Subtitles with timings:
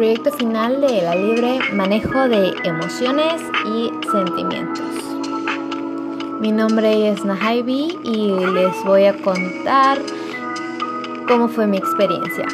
[0.00, 4.80] proyecto final de la libre manejo de emociones y sentimientos.
[6.40, 9.98] Mi nombre es Nahaibi y les voy a contar
[11.28, 12.46] cómo fue mi experiencia.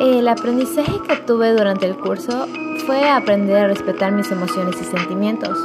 [0.00, 2.48] El aprendizaje que tuve durante el curso
[2.86, 5.64] fue aprender a respetar mis emociones y sentimientos,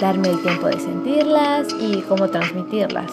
[0.00, 3.12] darme el tiempo de sentirlas y cómo transmitirlas,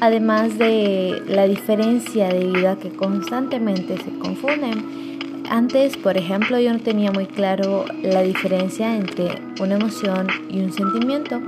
[0.00, 5.07] además de la diferencia de vida que constantemente se confunden.
[5.50, 10.72] Antes, por ejemplo, yo no tenía muy claro la diferencia entre una emoción y un
[10.72, 11.40] sentimiento.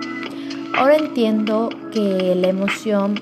[0.74, 3.14] Ahora entiendo que la emoción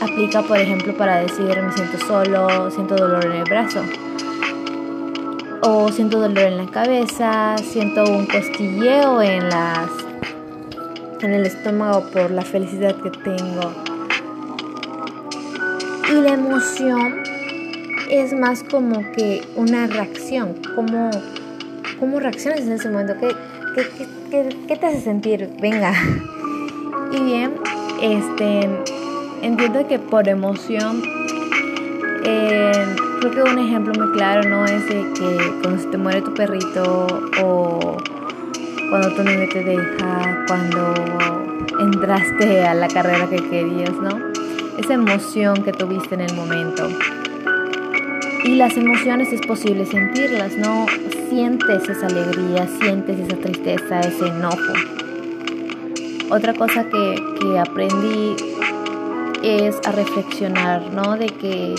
[0.00, 3.82] aplica, por ejemplo, para decir me siento solo, siento dolor en el brazo
[5.62, 9.88] o siento dolor en la cabeza, siento un costilleo en las
[11.22, 13.72] en el estómago por la felicidad que tengo.
[16.10, 17.33] Y la emoción
[18.16, 21.10] es más como que una reacción, como
[21.98, 23.14] cómo reaccionas en ese momento,
[23.74, 23.86] ¿Qué,
[24.68, 25.50] qué, te hace sentir?
[25.60, 25.92] Venga.
[27.12, 27.54] Y bien,
[28.00, 28.68] este
[29.42, 31.02] entiendo que por emoción
[32.24, 32.72] eh,
[33.20, 34.64] creo que un ejemplo muy claro, ¿no?
[34.64, 37.06] Es de que cuando se te muere tu perrito
[37.42, 37.96] o
[38.90, 40.94] cuando tu niño te deja, cuando
[41.80, 44.18] entraste a la carrera que querías, ¿no?
[44.78, 46.88] Esa emoción que tuviste en el momento.
[48.44, 50.84] Y las emociones es posible sentirlas, ¿no?
[51.30, 54.74] Sientes esa alegría, sientes esa tristeza, ese enojo.
[56.28, 58.36] Otra cosa que, que aprendí
[59.42, 61.16] es a reflexionar, ¿no?
[61.16, 61.74] De que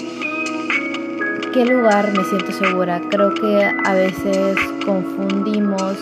[1.53, 2.99] qué lugar me siento segura.
[3.11, 5.97] Creo que a veces confundimos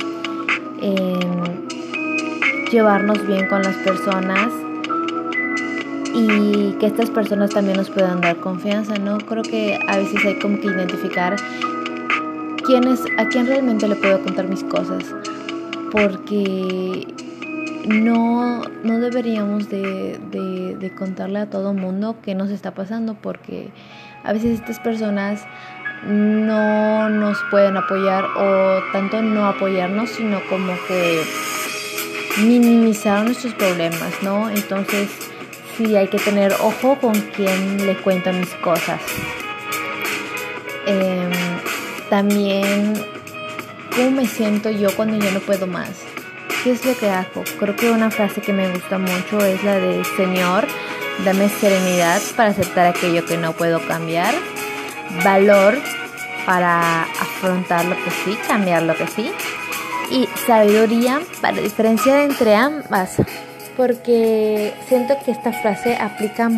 [0.81, 1.67] en
[2.71, 4.62] llevarnos bien con las personas
[6.13, 9.17] y que estas personas también nos puedan dar confianza, ¿no?
[9.17, 11.35] Creo que a veces hay como que identificar
[12.65, 15.03] quién es, a quién realmente le puedo contar mis cosas,
[15.91, 17.07] porque
[17.87, 20.19] no, no deberíamos de,
[20.79, 23.71] de contarle a todo mundo qué nos está pasando, porque
[24.23, 25.41] a veces estas personas
[26.05, 31.21] no nos pueden apoyar o tanto no apoyarnos, sino como que
[32.41, 34.49] minimizar nuestros problemas, ¿no?
[34.49, 35.32] Entonces
[35.77, 39.01] sí hay que tener ojo con quién le cuenta mis cosas.
[40.85, 41.31] Em,
[42.09, 42.93] también
[43.95, 45.89] cómo me siento yo cuando yo no puedo más.
[46.63, 47.43] ¿Qué es lo que hago?
[47.59, 50.65] Creo que una frase que me gusta mucho es la de Señor,
[51.23, 54.33] Dame serenidad para aceptar aquello que no puedo cambiar.
[55.23, 55.77] Valor
[56.45, 59.31] para afrontar lo que sí, cambiar lo que sí.
[60.09, 63.17] Y sabiduría para diferenciar entre ambas.
[63.75, 66.49] Porque siento que esta frase aplica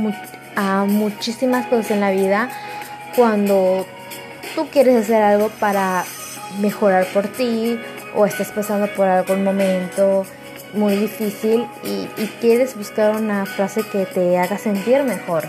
[0.56, 2.50] a muchísimas cosas en la vida.
[3.16, 3.86] Cuando
[4.56, 6.04] tú quieres hacer algo para
[6.60, 7.80] mejorar por ti
[8.16, 10.26] o estás pasando por algún momento
[10.74, 12.08] muy difícil y,
[12.42, 15.46] quieres buscar una frase que te haga sentir mejor.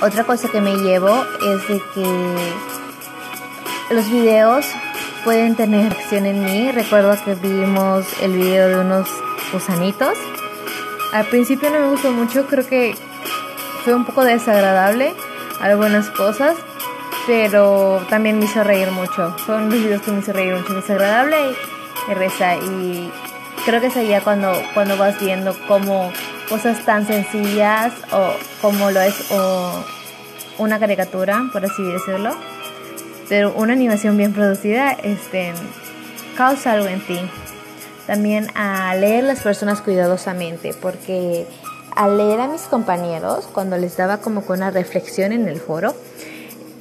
[0.00, 2.04] Otra cosa que me llevo es de que
[3.94, 4.66] los videos
[5.24, 6.70] pueden tener acción en mí.
[6.72, 9.08] Recuerdo que vimos el video de unos
[9.52, 10.16] gusanitos.
[11.12, 12.94] Al principio no me gustó mucho, creo que
[13.84, 15.12] fue un poco desagradable
[15.60, 16.56] algunas cosas,
[17.26, 19.36] pero también me hizo reír mucho.
[19.44, 21.36] Son los videos que me hizo reír mucho, desagradable
[22.08, 22.56] y reza.
[22.56, 23.10] Y
[23.64, 26.12] creo que es allá cuando, cuando vas viendo cómo
[26.48, 29.84] cosas tan sencillas o como lo es o
[30.58, 32.36] una caricatura, por así decirlo,
[33.30, 35.52] pero una animación bien producida, este,
[36.36, 37.18] causa algo en ti.
[38.08, 41.46] También a leer las personas cuidadosamente, porque
[41.94, 45.94] al leer a mis compañeros, cuando les daba como con una reflexión en el foro,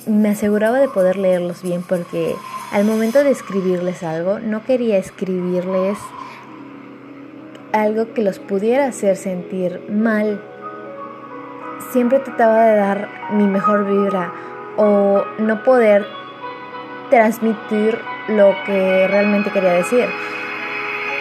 [0.07, 2.35] me aseguraba de poder leerlos bien porque
[2.71, 5.99] al momento de escribirles algo, no quería escribirles
[7.73, 10.41] algo que los pudiera hacer sentir mal.
[11.91, 14.33] Siempre trataba de dar mi mejor vibra
[14.77, 16.05] o no poder
[17.09, 20.05] transmitir lo que realmente quería decir.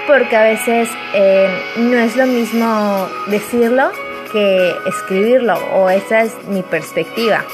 [0.06, 3.90] Porque a veces eh, no es lo mismo decirlo
[4.32, 7.44] que escribirlo, o esa es mi perspectiva.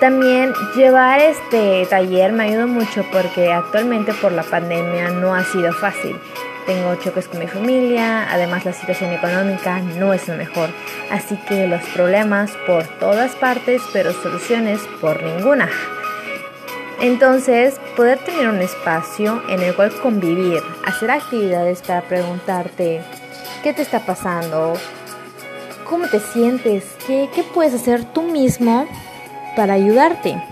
[0.00, 5.72] También llevar este taller me ayudó mucho porque actualmente por la pandemia no ha sido
[5.72, 6.18] fácil.
[6.66, 10.68] Tengo choques con mi familia, además la situación económica no es lo mejor.
[11.10, 15.70] Así que los problemas por todas partes, pero soluciones por ninguna.
[17.00, 23.02] Entonces, poder tener un espacio en el cual convivir, hacer actividades para preguntarte
[23.62, 24.74] qué te está pasando,
[25.88, 28.88] cómo te sientes, qué, qué puedes hacer tú mismo
[29.56, 30.42] para ayudarte.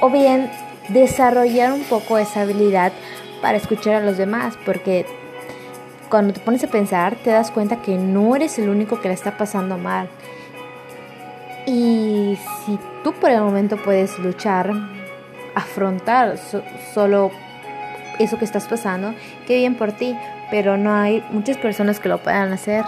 [0.00, 0.50] O bien
[0.88, 2.92] desarrollar un poco esa habilidad
[3.40, 5.06] para escuchar a los demás, porque
[6.10, 9.14] cuando te pones a pensar te das cuenta que no eres el único que le
[9.14, 10.08] está pasando mal.
[11.68, 14.72] Y si tú por el momento puedes luchar,
[15.54, 16.38] afrontar
[16.94, 17.30] solo
[18.18, 19.12] eso que estás pasando,
[19.46, 20.16] qué bien por ti,
[20.50, 22.86] pero no hay muchas personas que lo puedan hacer.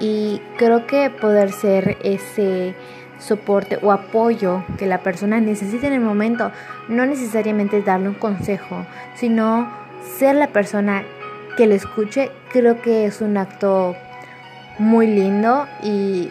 [0.00, 2.74] Y creo que poder ser ese
[3.18, 6.50] soporte o apoyo que la persona necesita en el momento,
[6.88, 9.70] no necesariamente darle un consejo, sino
[10.18, 11.04] ser la persona
[11.58, 13.94] que le escuche, creo que es un acto
[14.78, 16.30] muy lindo y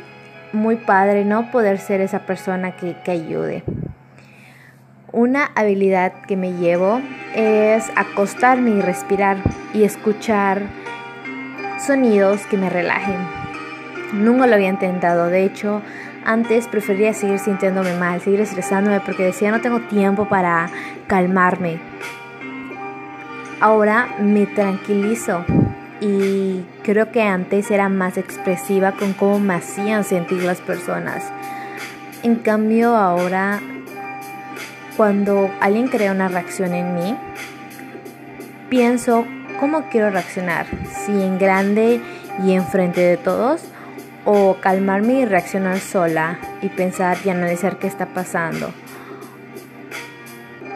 [0.55, 1.51] muy padre, ¿no?
[1.51, 3.63] Poder ser esa persona que, que ayude.
[5.11, 7.01] Una habilidad que me llevo
[7.35, 9.37] es acostarme y respirar
[9.73, 10.63] y escuchar
[11.79, 13.17] sonidos que me relajen.
[14.13, 15.81] Nunca lo había intentado, de hecho,
[16.25, 20.69] antes prefería seguir sintiéndome mal, seguir estresándome porque decía no tengo tiempo para
[21.07, 21.79] calmarme.
[23.59, 25.45] Ahora me tranquilizo
[26.01, 31.23] y creo que antes era más expresiva con cómo me hacían sentir las personas.
[32.23, 33.61] En cambio ahora
[34.97, 37.17] cuando alguien crea una reacción en mí,
[38.69, 39.25] pienso
[39.59, 40.65] cómo quiero reaccionar,
[41.05, 42.01] si en grande
[42.43, 43.61] y en frente de todos
[44.25, 48.71] o calmarme y reaccionar sola y pensar y analizar qué está pasando.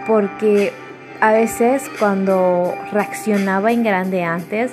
[0.06, 0.72] Porque
[1.20, 4.72] a veces cuando reaccionaba en grande antes,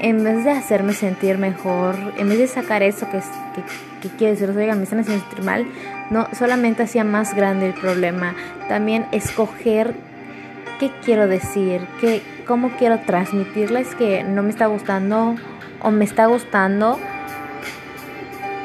[0.00, 4.34] en vez de hacerme sentir mejor, en vez de sacar eso que, que, que quiere
[4.34, 5.66] decir, me están haciendo sentir mal,
[6.10, 8.34] no solamente hacía más grande el problema,
[8.68, 9.94] también escoger
[10.78, 15.36] qué quiero decir, qué, cómo quiero transmitirles que no me está gustando
[15.82, 16.98] o me está gustando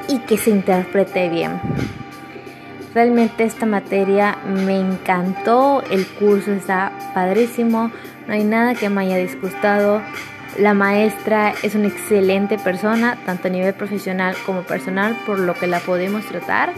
[0.08, 1.60] y que se interprete bien.
[2.94, 7.92] Realmente esta materia me encantó, el curso está padrísimo,
[8.28, 10.02] no hay nada que me haya disgustado.
[10.58, 15.68] La maestra es una excelente persona, tanto a nivel profesional como personal, por lo que
[15.68, 16.74] la podemos tratar.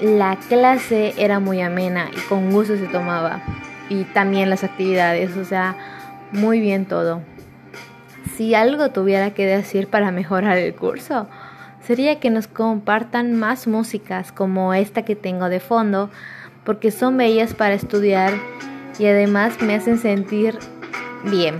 [0.00, 3.40] La clase era muy amena y con gusto se tomaba.
[3.88, 5.76] Y también las actividades, o sea,
[6.32, 7.22] muy bien todo.
[8.36, 11.28] Si algo tuviera que decir para mejorar el curso,
[11.80, 16.10] sería que nos compartan más músicas como esta que tengo de fondo,
[16.64, 18.32] porque son bellas para estudiar
[18.98, 20.58] y además me hacen sentir
[21.24, 21.58] bien.